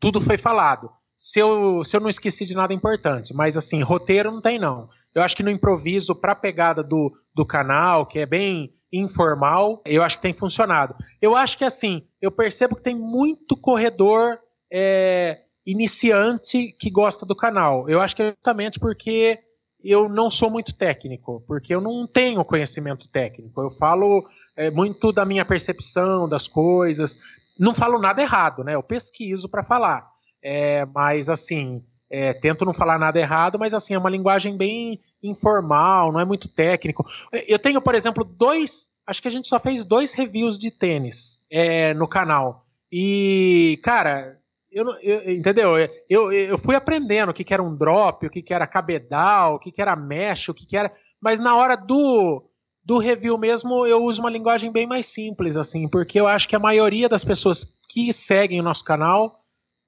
[0.00, 0.90] tudo foi falado.
[1.16, 3.34] Se eu, se eu não esqueci de nada importante.
[3.34, 4.88] Mas assim, roteiro não tem, não.
[5.14, 10.02] Eu acho que no improviso, pra pegada do, do canal, que é bem informal, eu
[10.02, 10.94] acho que tem funcionado.
[11.20, 14.38] Eu acho que assim, eu percebo que tem muito corredor
[14.72, 17.88] é, iniciante que gosta do canal.
[17.88, 19.38] Eu acho que é justamente porque
[19.82, 23.60] eu não sou muito técnico, porque eu não tenho conhecimento técnico.
[23.60, 27.18] Eu falo é, muito da minha percepção das coisas.
[27.58, 28.74] Não falo nada errado, né?
[28.74, 30.08] Eu pesquiso para falar.
[30.42, 35.00] É, mas assim, é, tento não falar nada errado, mas assim, é uma linguagem bem
[35.22, 37.04] informal, não é muito técnico.
[37.46, 38.90] Eu tenho, por exemplo, dois.
[39.06, 42.66] Acho que a gente só fez dois reviews de tênis é, no canal.
[42.90, 44.37] E, cara,
[44.78, 45.70] eu, eu, entendeu?
[46.08, 49.54] Eu, eu fui aprendendo o que, que era um drop, o que, que era cabedal,
[49.54, 50.92] o que, que era mesh, o que, que era.
[51.20, 52.44] Mas na hora do,
[52.84, 56.56] do review mesmo, eu uso uma linguagem bem mais simples, assim, porque eu acho que
[56.56, 59.38] a maioria das pessoas que seguem o nosso canal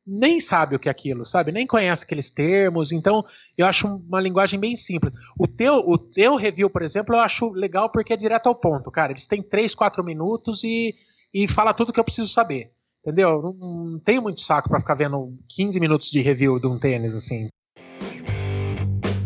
[0.06, 1.52] nem sabe o que é aquilo, sabe?
[1.52, 3.24] Nem conhece aqueles termos, então
[3.56, 5.14] eu acho uma linguagem bem simples.
[5.38, 8.90] O teu, o teu review, por exemplo, eu acho legal porque é direto ao ponto,
[8.90, 9.12] cara.
[9.12, 10.96] Eles têm 3, 4 minutos e,
[11.32, 12.72] e fala tudo que eu preciso saber.
[13.04, 13.40] Entendeu?
[13.42, 17.14] Não, não tenho muito saco para ficar vendo 15 minutos de review de um tênis
[17.14, 17.48] assim.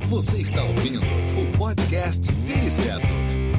[0.06, 3.53] Você está ouvindo o podcast Tênis Certo.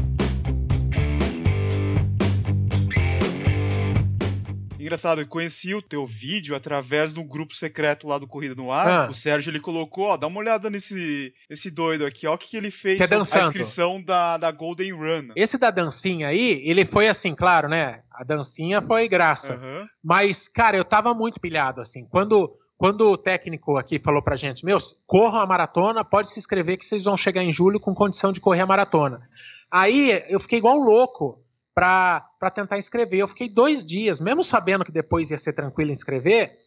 [4.85, 8.87] Engraçado, eu conheci o teu vídeo através do grupo secreto lá do Corrida no Ar.
[8.87, 9.09] Ah.
[9.09, 12.49] O Sérgio, ele colocou, ó, dá uma olhada nesse, nesse doido aqui, ó, o que,
[12.49, 15.29] que ele fez que é a inscrição da, da Golden Run.
[15.35, 18.03] Esse da dancinha aí, ele foi assim, claro, né?
[18.11, 19.55] A dancinha foi graça.
[19.55, 19.87] Uhum.
[20.03, 22.05] Mas, cara, eu tava muito pilhado, assim.
[22.05, 26.77] Quando, quando o técnico aqui falou pra gente, meus, corram a maratona, pode se inscrever
[26.77, 29.27] que vocês vão chegar em julho com condição de correr a maratona.
[29.71, 31.43] Aí eu fiquei igual um louco
[31.75, 33.19] para tentar inscrever.
[33.19, 36.57] Eu fiquei dois dias, mesmo sabendo que depois ia ser tranquilo inscrever,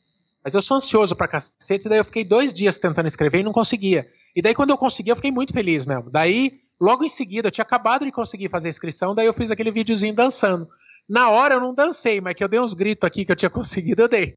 [0.44, 3.52] mas eu sou ansioso pra cacete, daí eu fiquei dois dias tentando escrever e não
[3.52, 4.06] conseguia.
[4.36, 6.10] E daí quando eu consegui, eu fiquei muito feliz mesmo.
[6.10, 9.50] Daí, logo em seguida, eu tinha acabado de conseguir fazer a inscrição, daí eu fiz
[9.50, 10.68] aquele videozinho dançando.
[11.08, 13.48] Na hora eu não dancei, mas que eu dei uns gritos aqui que eu tinha
[13.50, 14.34] conseguido, eu dei.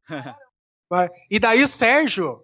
[1.30, 2.40] e daí o Sérgio,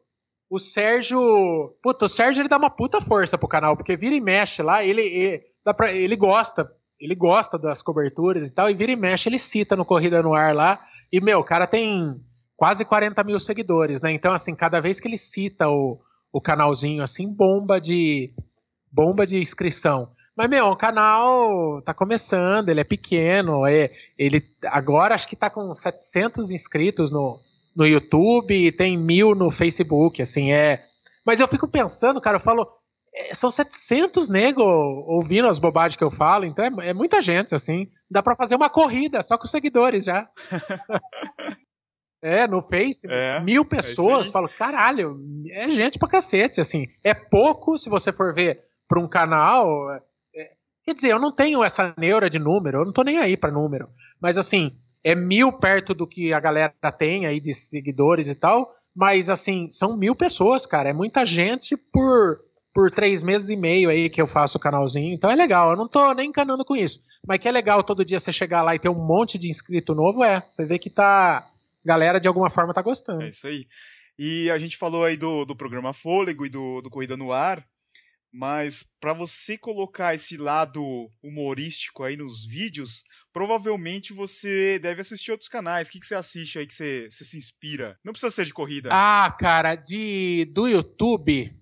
[0.50, 4.20] o Sérgio, puta, o Sérgio ele dá uma puta força pro canal, porque vira e
[4.20, 5.44] mexe lá, ele, ele,
[5.76, 9.76] pra, ele gosta, ele gosta das coberturas e tal, e vira e mexe, ele cita
[9.76, 10.80] no Corrida no Ar lá,
[11.12, 12.20] e meu, o cara tem
[12.56, 14.12] quase 40 mil seguidores, né?
[14.12, 16.00] Então, assim, cada vez que ele cita o,
[16.32, 18.32] o canalzinho, assim, bomba de
[18.90, 20.10] bomba de inscrição.
[20.36, 25.50] Mas, meu, o canal tá começando, ele é pequeno, é, ele agora acho que tá
[25.50, 27.40] com 700 inscritos no,
[27.74, 30.84] no YouTube tem mil no Facebook, assim, é...
[31.24, 32.76] Mas eu fico pensando, cara, eu falo, é,
[33.32, 37.88] são 700 negros ouvindo as bobagens que eu falo, então é, é muita gente, assim.
[38.10, 40.28] Dá para fazer uma corrida só com os seguidores já.
[42.20, 45.20] É, no Face, é, mil é pessoas, é falo, caralho,
[45.52, 46.88] é gente pra cacete, assim.
[47.04, 49.88] É pouco se você for ver pra um canal.
[50.34, 50.50] É,
[50.84, 53.52] quer dizer, eu não tenho essa neura de número, eu não tô nem aí pra
[53.52, 53.88] número.
[54.20, 58.74] Mas assim, é mil perto do que a galera tem aí de seguidores e tal.
[58.94, 60.90] Mas assim, são mil pessoas, cara.
[60.90, 62.40] É muita gente por,
[62.78, 65.12] por três meses e meio aí que eu faço o canalzinho.
[65.12, 65.72] Então é legal.
[65.72, 67.00] Eu não tô nem encanando com isso.
[67.26, 69.96] Mas que é legal todo dia você chegar lá e ter um monte de inscrito
[69.96, 70.44] novo, é.
[70.48, 71.50] Você vê que tá
[71.84, 73.24] galera de alguma forma tá gostando.
[73.24, 73.66] É isso aí.
[74.16, 77.66] E a gente falou aí do, do programa Fôlego e do, do Corrida no Ar,
[78.32, 85.48] mas para você colocar esse lado humorístico aí nos vídeos, provavelmente você deve assistir outros
[85.48, 85.88] canais.
[85.88, 87.98] O que, que você assiste aí que você, você se inspira?
[88.04, 88.90] Não precisa ser de corrida.
[88.92, 91.52] Ah, cara, de do YouTube.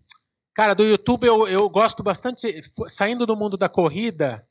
[0.57, 2.61] Cara, do YouTube eu, eu gosto bastante.
[2.88, 4.42] Saindo do mundo da corrida,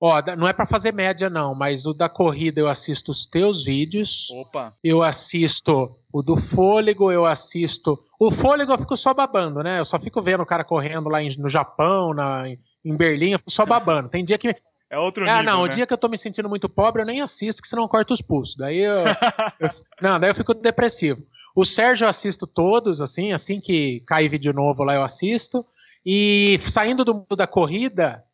[0.00, 3.64] Ó, não é para fazer média não, mas o da corrida eu assisto os teus
[3.64, 4.28] vídeos.
[4.30, 4.72] Opa.
[4.82, 7.98] Eu assisto o do fôlego, eu assisto.
[8.18, 9.78] O fôlego eu fico só babando, né?
[9.78, 12.44] Eu só fico vendo o cara correndo lá no Japão, na,
[12.84, 14.08] em Berlim, eu fico só babando.
[14.08, 14.54] Tem dia que
[14.94, 15.64] é outro ah, nível, não, né?
[15.64, 17.88] o dia que eu tô me sentindo muito pobre, eu nem assisto, que senão eu
[17.88, 18.56] corto os pulsos.
[18.56, 18.94] Daí eu,
[19.58, 19.68] eu,
[20.00, 21.26] Não, daí eu fico depressivo.
[21.54, 25.66] O Sérgio eu assisto todos, assim, assim que cai vídeo novo lá eu assisto.
[26.06, 28.24] E saindo do mundo da corrida,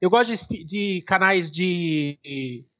[0.00, 2.18] eu gosto de, de canais de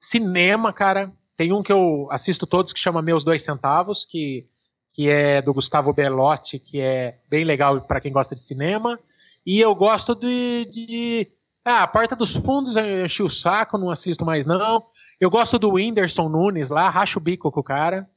[0.01, 1.13] cinema, cara.
[1.37, 4.47] Tem um que eu assisto todos que chama Meus Dois Centavos, que,
[4.93, 8.99] que é do Gustavo Bellotti, que é bem legal para quem gosta de cinema.
[9.47, 11.29] E eu gosto de, de
[11.65, 14.87] ah, a Porta dos Fundos eu enchi o saco, não assisto mais não.
[15.21, 18.09] Eu gosto do Whindersson Nunes lá, racho o bico com o cara.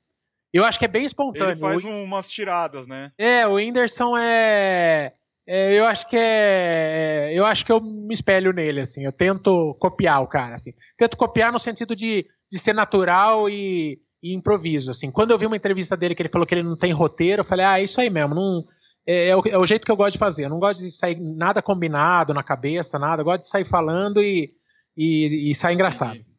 [0.54, 1.52] Eu acho que é bem espontâneo.
[1.52, 3.12] Ele faz umas tiradas, né?
[3.18, 5.14] É, o Whindersson é
[5.48, 7.34] é, eu acho que é, é.
[7.34, 9.04] Eu acho que eu me espelho nele, assim.
[9.04, 10.74] Eu tento copiar o cara, assim.
[10.98, 15.12] Tento copiar no sentido de, de ser natural e, e improviso, assim.
[15.12, 17.46] Quando eu vi uma entrevista dele que ele falou que ele não tem roteiro, eu
[17.46, 18.36] falei, ah, é isso aí mesmo.
[18.36, 18.64] Não,
[19.06, 20.46] é, é, o, é o jeito que eu gosto de fazer.
[20.46, 23.22] Eu não gosto de sair nada combinado na cabeça, nada.
[23.22, 24.54] Eu gosto de sair falando e,
[24.96, 26.16] e, e sair engraçado.
[26.16, 26.32] Entendi.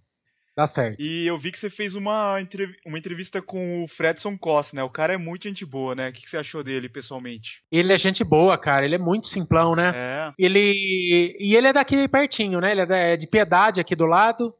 [0.54, 1.00] Dá certo.
[1.00, 2.36] E eu vi que você fez uma,
[2.84, 4.82] uma entrevista com o Fredson Costa, né?
[4.82, 6.10] O cara é muito gente boa, né?
[6.10, 7.62] O que você achou dele pessoalmente?
[7.72, 8.84] Ele é gente boa, cara.
[8.84, 9.92] Ele é muito simplão, né?
[9.94, 10.32] É.
[10.38, 11.34] Ele.
[11.40, 12.72] E ele é daqui pertinho, né?
[12.72, 14.54] Ele é de piedade aqui do lado.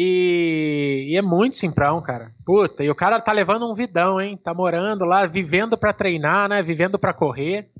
[0.00, 1.06] E...
[1.10, 2.32] e, é muito simplão, cara.
[2.44, 4.36] Puta, e o cara tá levando um vidão, hein?
[4.36, 6.62] Tá morando lá, vivendo para treinar, né?
[6.62, 7.70] Vivendo para correr.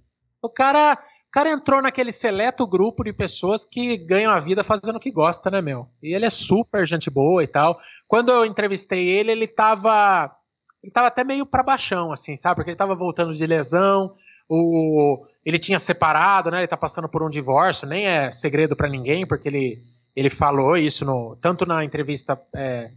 [0.43, 4.97] O cara o cara entrou naquele seleto grupo de pessoas que ganham a vida fazendo
[4.97, 5.87] o que gosta, né, meu?
[6.03, 7.79] E ele é super gente boa e tal.
[8.07, 10.35] Quando eu entrevistei ele, ele tava.
[10.83, 12.57] Ele tava até meio pra baixão, assim, sabe?
[12.57, 14.15] Porque ele tava voltando de lesão,
[14.49, 16.61] o, ele tinha separado, né?
[16.61, 19.83] Ele tá passando por um divórcio, nem é segredo para ninguém, porque ele,
[20.19, 22.41] ele falou isso no, tanto na entrevista.
[22.53, 22.91] É,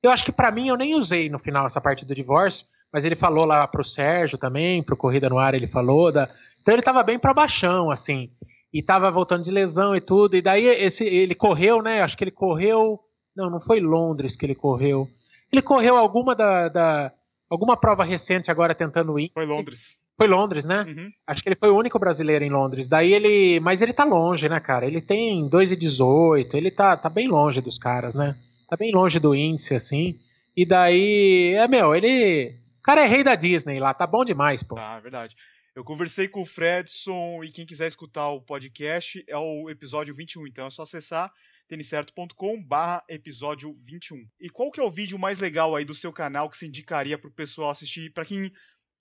[0.00, 3.04] eu acho que para mim eu nem usei no final essa parte do divórcio, mas
[3.04, 6.12] ele falou lá pro Sérgio também, pro Corrida no Ar ele falou.
[6.12, 6.30] Da...
[6.62, 8.30] Então ele tava bem pra baixão, assim.
[8.72, 10.36] E tava voltando de lesão e tudo.
[10.36, 12.00] E daí esse, ele correu, né?
[12.00, 13.00] Acho que ele correu.
[13.34, 15.08] Não, não foi Londres que ele correu.
[15.50, 16.68] Ele correu alguma da.
[16.68, 17.12] da...
[17.50, 19.32] alguma prova recente agora tentando ir.
[19.34, 19.98] Foi Londres.
[20.18, 20.82] Foi Londres, né?
[20.82, 21.12] Uhum.
[21.24, 22.88] Acho que ele foi o único brasileiro em Londres.
[22.88, 23.60] Daí ele.
[23.60, 24.84] Mas ele tá longe, né, cara?
[24.84, 26.54] Ele tem 2,18.
[26.54, 28.36] Ele tá, tá bem longe dos caras, né?
[28.68, 30.18] Tá bem longe do índice, assim.
[30.56, 32.52] E daí, é meu, ele.
[32.80, 34.76] O cara é rei da Disney lá, tá bom demais, pô.
[34.76, 35.36] Ah, verdade.
[35.76, 40.48] Eu conversei com o Fredson e quem quiser escutar o podcast é o episódio 21,
[40.48, 41.30] então é só acessar
[41.68, 44.26] têniscerto.com barra episódio 21.
[44.40, 47.18] E qual que é o vídeo mais legal aí do seu canal que você indicaria
[47.18, 48.50] pro pessoal assistir, para quem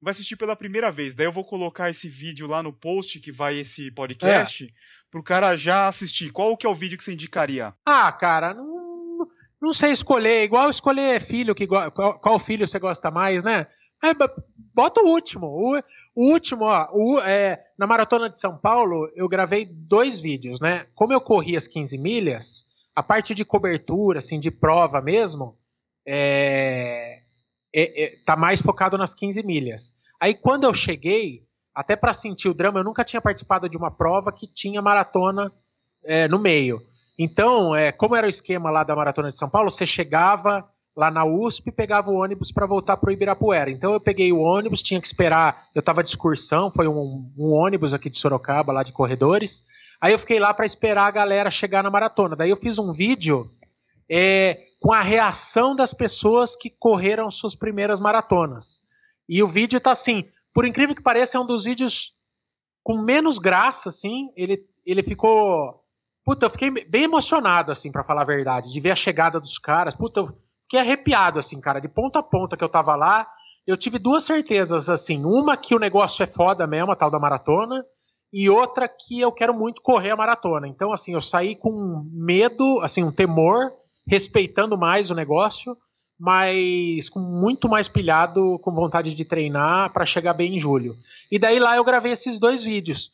[0.02, 1.16] vai assistir pela primeira vez?
[1.16, 4.68] Daí eu vou colocar esse vídeo lá no post que vai esse podcast, é.
[5.10, 6.32] pro cara já assistir.
[6.32, 7.74] Qual que é o vídeo que você indicaria?
[7.86, 9.28] Ah, cara, não,
[9.62, 13.68] não sei escolher, igual escolher filho, que qual, qual filho você gosta mais, né?
[14.04, 14.14] É,
[14.74, 15.48] bota o último.
[15.48, 15.80] O,
[16.16, 20.86] o último, ó, o, é, na Maratona de São Paulo, eu gravei dois vídeos, né?
[20.94, 25.58] Como eu corri as 15 milhas, a parte de cobertura, assim, de prova mesmo,
[26.06, 27.07] é,
[27.82, 29.96] é, é tá mais focado nas 15 milhas.
[30.20, 33.92] Aí quando eu cheguei, até para sentir o drama, eu nunca tinha participado de uma
[33.92, 35.52] prova que tinha maratona
[36.04, 36.82] é, no meio.
[37.20, 41.12] Então, é, como era o esquema lá da Maratona de São Paulo, você chegava lá
[41.12, 43.70] na USP pegava o ônibus para voltar para o Ibirapuera.
[43.70, 45.68] Então eu peguei o ônibus, tinha que esperar.
[45.76, 49.64] Eu estava de excursão, foi um, um, ônibus aqui de Sorocaba, lá de corredores.
[50.02, 52.36] Aí eu fiquei lá para esperar a galera chegar na maratona.
[52.36, 53.48] Daí eu fiz um vídeo
[54.10, 58.82] é, com a reação das pessoas que correram suas primeiras maratonas.
[59.28, 62.14] E o vídeo tá assim, por incrível que pareça, é um dos vídeos
[62.84, 64.30] com menos graça, assim.
[64.36, 65.84] Ele, ele ficou.
[66.24, 69.58] Puta, eu fiquei bem emocionado, assim, para falar a verdade, de ver a chegada dos
[69.58, 69.96] caras.
[69.96, 70.28] Puta, eu
[70.64, 73.28] fiquei arrepiado, assim, cara, de ponta a ponta que eu tava lá.
[73.68, 75.24] Eu tive duas certezas, assim.
[75.26, 77.84] Uma que o negócio é foda mesmo, a tal da maratona.
[78.32, 80.68] E outra que eu quero muito correr a maratona.
[80.68, 83.74] Então, assim, eu saí com medo, assim, um temor,
[84.08, 85.78] respeitando mais o negócio,
[86.20, 90.98] mas com muito mais pilhado, com vontade de treinar para chegar bem em julho.
[91.32, 93.12] E daí lá eu gravei esses dois vídeos.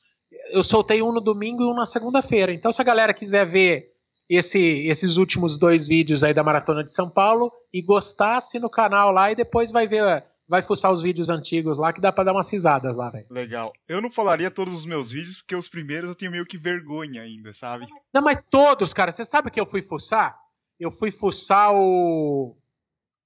[0.52, 2.54] Eu soltei um no domingo e um na segunda-feira.
[2.54, 3.92] Então, se a galera quiser ver
[4.30, 9.12] esse, esses últimos dois vídeos aí da Maratona de São Paulo e gostasse no canal
[9.12, 12.34] lá e depois vai ver, vai fuçar os vídeos antigos lá que dá pra dar
[12.34, 13.26] umas risadas lá, velho.
[13.30, 13.74] Legal.
[13.88, 17.22] Eu não falaria todos os meus vídeos porque os primeiros eu tenho meio que vergonha
[17.22, 17.88] ainda, sabe?
[18.14, 19.12] Não, mas todos, cara.
[19.12, 20.43] Você sabe que eu fui fuçar?
[20.84, 22.58] Eu fui fuçar o.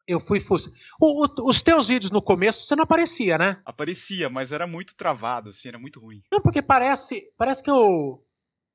[0.07, 0.71] Eu fui fuçar.
[1.01, 3.59] O, o, os teus vídeos no começo você não aparecia, né?
[3.65, 6.21] Aparecia, mas era muito travado, assim, era muito ruim.
[6.31, 7.33] Não, porque parece.
[7.35, 8.23] Parece que eu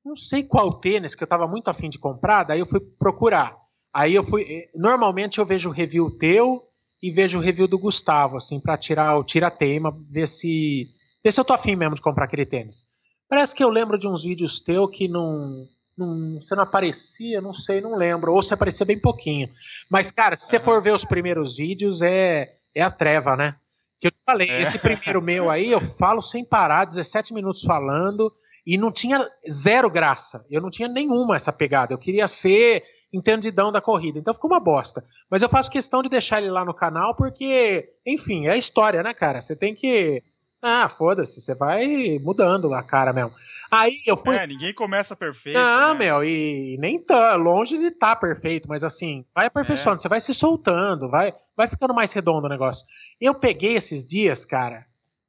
[0.03, 3.55] não sei qual tênis que eu tava muito afim de comprar, daí eu fui procurar.
[3.93, 4.43] Aí eu fui.
[4.43, 6.67] Eh, normalmente eu vejo o review teu
[7.01, 10.89] e vejo o review do Gustavo, assim, para tirar o tira-teima, ver se.
[11.23, 12.85] ver se eu tô afim mesmo de comprar aquele tênis.
[13.29, 15.67] Parece que eu lembro de uns vídeos teu que não.
[15.97, 18.33] Não você não aparecia, não sei, não lembro.
[18.33, 19.49] Ou se aparecia bem pouquinho.
[19.89, 23.55] Mas, cara, se você for ver os primeiros vídeos, é, é a treva, né?
[23.99, 24.61] Que eu te falei, é.
[24.61, 28.33] esse primeiro meu aí, eu falo sem parar, 17 minutos falando,
[28.65, 30.45] e não tinha zero graça.
[30.49, 31.93] Eu não tinha nenhuma essa pegada.
[31.93, 34.17] Eu queria ser entendidão da corrida.
[34.17, 35.03] Então ficou uma bosta.
[35.29, 39.03] Mas eu faço questão de deixar ele lá no canal porque, enfim, é a história,
[39.03, 39.39] né, cara?
[39.39, 40.23] Você tem que.
[40.65, 43.33] Ah, foda-se, você vai mudando a cara mesmo.
[43.69, 44.37] Aí eu fui.
[44.37, 45.59] É, ninguém começa perfeito.
[45.59, 45.99] Não, né?
[45.99, 49.99] meu, e nem tá longe de estar tá perfeito, mas assim, vai aperfeiçoando, é.
[49.99, 52.85] você vai se soltando, vai, vai ficando mais redondo o negócio.
[53.19, 54.85] Eu peguei esses dias, cara,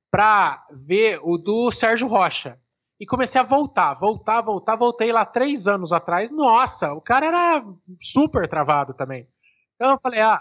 [0.09, 2.57] pra ver o do Sérgio Rocha
[3.01, 4.77] e comecei a voltar, voltar, voltar.
[4.77, 6.31] Voltei lá três anos atrás.
[6.31, 7.64] Nossa, o cara era
[8.01, 9.29] super travado também.
[9.75, 10.40] Então eu falei, ah,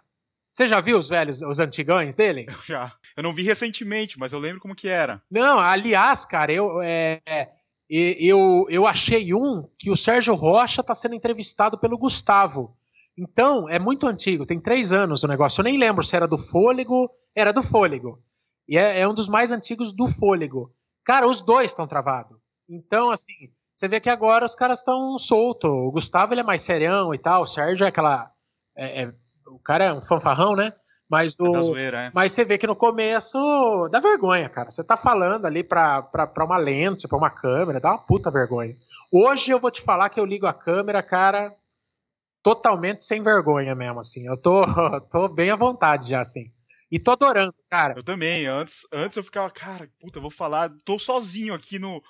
[0.53, 2.45] você já viu os velhos, os antigões dele?
[2.47, 2.93] Eu já.
[3.17, 5.19] Eu não vi recentemente, mas eu lembro como que era.
[5.29, 7.49] Não, aliás, cara, eu, é,
[7.89, 12.77] eu, eu achei um que o Sérgio Rocha está sendo entrevistado pelo Gustavo.
[13.17, 15.61] Então, é muito antigo, tem três anos o negócio.
[15.61, 17.09] Eu nem lembro se era do Fôlego.
[17.35, 18.21] Era do Fôlego.
[18.69, 20.71] E é, é um dos mais antigos do Fôlego.
[21.03, 22.37] Cara, os dois estão travados.
[22.69, 25.71] Então, assim, você vê que agora os caras estão soltos.
[25.71, 28.31] O Gustavo ele é mais serião e tal, o Sérgio é aquela.
[28.75, 29.13] É, é,
[29.55, 30.73] o cara é um fanfarrão, né?
[31.09, 32.11] Mas, o, é zoeira, é.
[32.13, 33.37] mas você vê que no começo
[33.91, 34.71] dá vergonha, cara.
[34.71, 38.31] Você tá falando ali pra, pra, pra uma lente, pra uma câmera, dá uma puta
[38.31, 38.75] vergonha.
[39.11, 41.53] Hoje eu vou te falar que eu ligo a câmera, cara,
[42.41, 44.25] totalmente sem vergonha mesmo, assim.
[44.25, 44.63] Eu tô,
[45.11, 46.51] tô bem à vontade já, assim.
[46.91, 47.95] E tô adorando, cara.
[47.97, 48.45] Eu também.
[48.45, 50.71] Antes, antes eu ficava, cara, puta, eu vou falar.
[50.85, 52.01] Tô sozinho aqui no,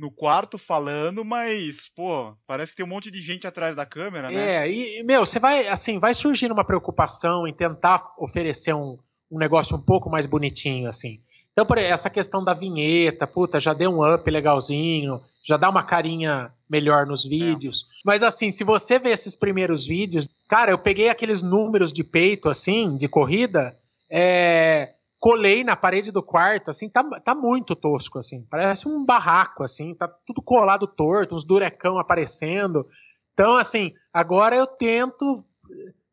[0.00, 4.30] no quarto falando, mas, pô, parece que tem um monte de gente atrás da câmera,
[4.30, 4.64] né?
[4.64, 8.98] É, e, meu, você vai, assim, vai surgindo uma preocupação em tentar oferecer um,
[9.30, 11.20] um negócio um pouco mais bonitinho, assim.
[11.52, 15.82] Então, por essa questão da vinheta, puta, já deu um up legalzinho, já dá uma
[15.82, 17.28] carinha melhor nos é.
[17.28, 17.82] vídeos.
[17.82, 18.00] É.
[18.02, 22.48] Mas, assim, se você ver esses primeiros vídeos, cara, eu peguei aqueles números de peito,
[22.48, 23.76] assim, de corrida,
[24.08, 28.42] é colei na parede do quarto, assim, tá, tá muito tosco, assim.
[28.50, 32.86] Parece um barraco, assim, tá tudo colado torto, uns durecão aparecendo.
[33.34, 35.44] Então, assim, agora eu tento.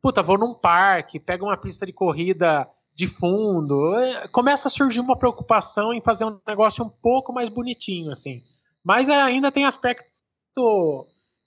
[0.02, 3.96] puta, vou num parque, pego uma pista de corrida de fundo.
[3.98, 8.44] É, começa a surgir uma preocupação em fazer um negócio um pouco mais bonitinho, assim.
[8.84, 10.06] Mas ainda tem aspecto.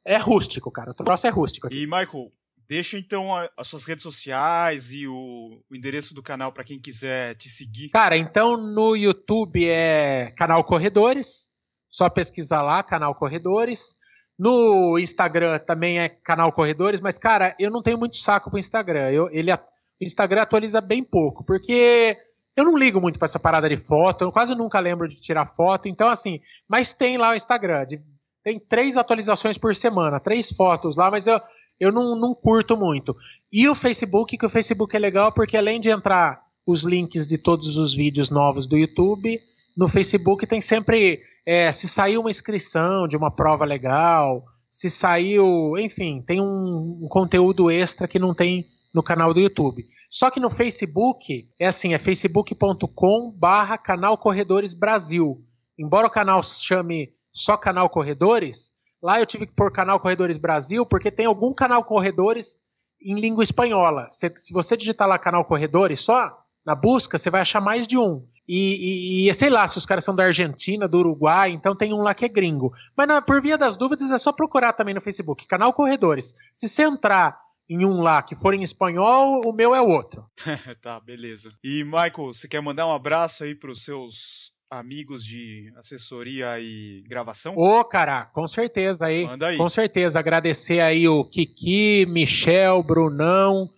[0.02, 0.92] É rústico, cara.
[0.92, 1.66] O troço é rústico.
[1.66, 1.82] Aqui.
[1.82, 2.32] E, Michael,
[2.70, 7.34] deixa então as suas redes sociais e o, o endereço do canal para quem quiser
[7.34, 7.88] te seguir.
[7.88, 11.50] Cara, então no YouTube é canal Corredores.
[11.90, 13.96] Só pesquisar lá, canal Corredores.
[14.38, 19.10] No Instagram também é canal Corredores, mas, cara, eu não tenho muito saco pro Instagram.
[19.10, 19.58] Eu, ele, o
[20.00, 22.16] Instagram atualiza bem pouco, porque
[22.54, 25.44] eu não ligo muito para essa parada de foto, eu quase nunca lembro de tirar
[25.44, 28.00] foto, então assim, mas tem lá o Instagram, de,
[28.42, 31.40] tem três atualizações por semana, três fotos lá, mas eu,
[31.78, 33.16] eu não, não curto muito.
[33.52, 37.38] E o Facebook, que o Facebook é legal porque além de entrar os links de
[37.38, 39.40] todos os vídeos novos do YouTube,
[39.76, 45.76] no Facebook tem sempre, é, se saiu uma inscrição de uma prova legal, se saiu,
[45.78, 49.86] enfim, tem um, um conteúdo extra que não tem no canal do YouTube.
[50.10, 55.44] Só que no Facebook é assim, é facebook.com barra canal Corredores Brasil.
[55.78, 60.38] Embora o canal se chame só canal Corredores, lá eu tive que pôr canal Corredores
[60.38, 62.56] Brasil porque tem algum canal Corredores
[63.00, 64.08] em língua espanhola.
[64.10, 67.96] Se, se você digitar lá canal Corredores só, na busca, você vai achar mais de
[67.96, 68.26] um.
[68.46, 71.94] E, e, e, sei lá, se os caras são da Argentina, do Uruguai, então tem
[71.94, 72.72] um lá que é gringo.
[72.96, 76.34] Mas por via das dúvidas, é só procurar também no Facebook, canal Corredores.
[76.52, 77.38] Se você entrar
[77.68, 80.26] em um lá que for em espanhol, o meu é o outro.
[80.82, 81.52] tá, beleza.
[81.62, 87.02] E, Michael, você quer mandar um abraço aí para os seus amigos de assessoria e
[87.08, 87.54] gravação?
[87.56, 89.24] Ô, cara, com certeza aí.
[89.24, 89.56] Manda aí.
[89.56, 90.20] Com certeza.
[90.20, 93.68] Agradecer aí o Kiki, Michel, Brunão,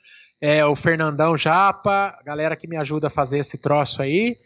[0.41, 4.37] é, o Fernandão Japa, a galera que me ajuda a fazer esse troço aí.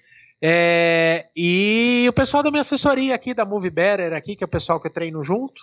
[0.40, 4.48] É, e o pessoal da minha assessoria aqui, da Movie Better aqui, que é o
[4.48, 5.62] pessoal que eu treino junto.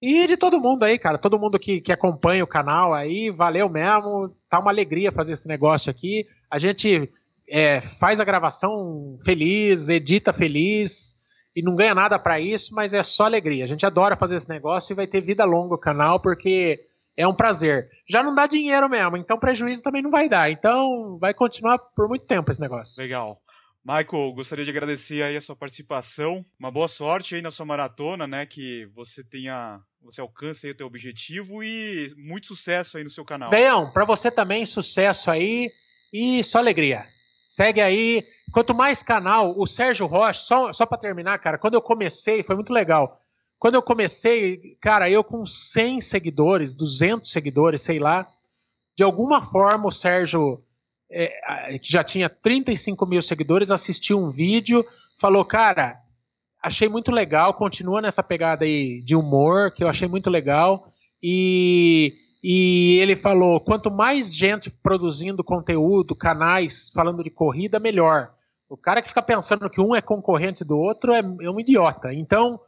[0.00, 1.18] E de todo mundo aí, cara.
[1.18, 4.34] Todo mundo que, que acompanha o canal aí, valeu mesmo.
[4.48, 6.26] Tá uma alegria fazer esse negócio aqui.
[6.50, 7.10] A gente
[7.48, 11.16] é, faz a gravação feliz, edita feliz
[11.54, 13.64] e não ganha nada para isso, mas é só alegria.
[13.64, 17.26] A gente adora fazer esse negócio e vai ter vida longa o canal porque é
[17.26, 17.88] um prazer.
[18.08, 20.50] Já não dá dinheiro mesmo, então prejuízo também não vai dar.
[20.50, 23.02] Então vai continuar por muito tempo esse negócio.
[23.02, 23.40] Legal.
[23.82, 26.44] Michael, gostaria de agradecer aí a sua participação.
[26.58, 28.44] Uma boa sorte aí na sua maratona, né?
[28.44, 33.24] Que você tenha, você alcance aí o teu objetivo e muito sucesso aí no seu
[33.24, 33.48] canal.
[33.48, 35.70] Beião, para você também sucesso aí
[36.12, 37.06] e só alegria.
[37.48, 38.26] Segue aí.
[38.52, 42.54] Quanto mais canal, o Sérgio Rocha, só, só para terminar, cara, quando eu comecei, foi
[42.54, 43.20] muito legal.
[43.58, 48.26] Quando eu comecei, cara, eu com 100 seguidores, 200 seguidores, sei lá,
[48.96, 50.62] de alguma forma o Sérgio
[51.10, 54.84] é, que já tinha 35 mil seguidores, assistiu um vídeo,
[55.18, 56.00] falou, cara,
[56.62, 62.14] achei muito legal, continua nessa pegada aí de humor, que eu achei muito legal, e,
[62.48, 68.32] e ele falou, quanto mais gente produzindo conteúdo, canais falando de corrida, melhor.
[68.68, 72.14] O cara que fica pensando que um é concorrente do outro é, é um idiota.
[72.14, 72.60] Então,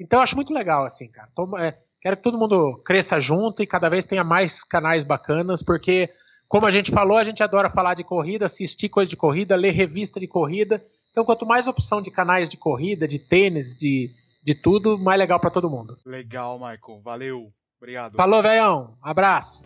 [0.00, 1.28] então eu acho muito legal, assim, cara.
[1.36, 5.62] Tô, é, quero que todo mundo cresça junto e cada vez tenha mais canais bacanas,
[5.62, 6.08] porque
[6.48, 9.72] como a gente falou, a gente adora falar de corrida, assistir coisa de corrida, ler
[9.72, 10.82] revista de corrida.
[11.10, 14.10] Então, quanto mais opção de canais de corrida, de tênis, de,
[14.42, 15.98] de tudo, mais legal para todo mundo.
[16.06, 17.02] Legal, Michael.
[17.04, 17.52] Valeu.
[17.78, 18.16] Obrigado.
[18.16, 18.96] Falou, velhão.
[19.02, 19.62] Abraço.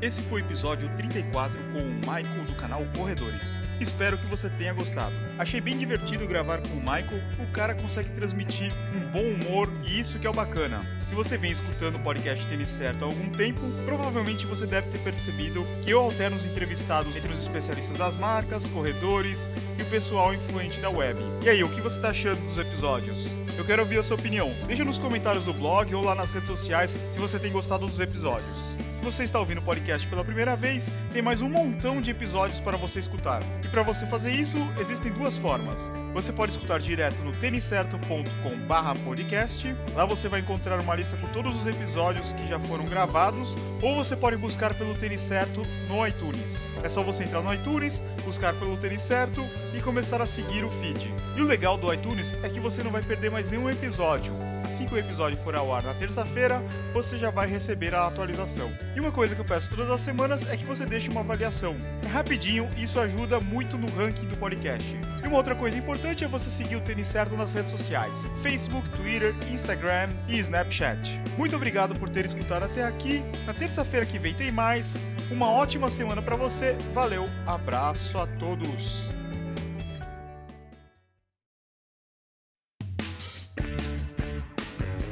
[0.00, 3.58] Esse foi o episódio 34 com o Michael do canal Corredores.
[3.80, 5.16] Espero que você tenha gostado.
[5.36, 9.98] Achei bem divertido gravar com o Michael, o cara consegue transmitir um bom humor e
[9.98, 10.86] isso que é o bacana.
[11.02, 14.98] Se você vem escutando o podcast Tênis Certo há algum tempo, provavelmente você deve ter
[15.00, 20.32] percebido que eu alterno os entrevistados entre os especialistas das marcas, corredores e o pessoal
[20.32, 21.20] influente da web.
[21.44, 23.26] E aí, o que você está achando dos episódios?
[23.56, 24.54] Eu quero ouvir a sua opinião.
[24.64, 27.98] Deixa nos comentários do blog ou lá nas redes sociais se você tem gostado dos
[27.98, 28.78] episódios.
[29.08, 32.76] Você está ouvindo o podcast pela primeira vez, tem mais um montão de episódios para
[32.76, 33.40] você escutar.
[33.64, 35.90] E para você fazer isso, existem duas formas.
[36.12, 39.74] Você pode escutar direto no tenicerto.com/podcast.
[39.94, 43.96] Lá você vai encontrar uma lista com todos os episódios que já foram gravados, ou
[43.96, 46.70] você pode buscar pelo Tênis Certo no iTunes.
[46.82, 49.42] É só você entrar no iTunes, buscar pelo Tênis Certo
[49.74, 51.10] e começar a seguir o feed.
[51.34, 54.34] E o legal do iTunes é que você não vai perder mais nenhum episódio.
[54.68, 56.62] Assim que o episódio for ao ar na terça-feira,
[56.92, 58.70] você já vai receber a atualização.
[58.94, 61.74] E uma coisa que eu peço todas as semanas é que você deixe uma avaliação.
[62.04, 64.84] É rapidinho, isso ajuda muito no ranking do podcast.
[65.24, 68.86] E uma outra coisa importante é você seguir o Tênis Certo nas redes sociais: Facebook,
[68.90, 71.18] Twitter, Instagram e Snapchat.
[71.38, 73.24] Muito obrigado por ter escutado até aqui.
[73.46, 74.98] Na terça-feira que vem tem mais.
[75.30, 76.76] Uma ótima semana para você.
[76.92, 79.17] Valeu, abraço a todos.